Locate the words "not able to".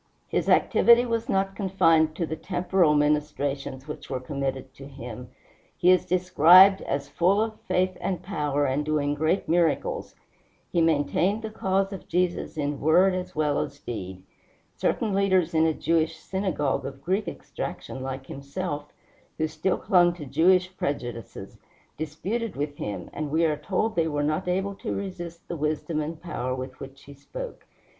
24.23-24.95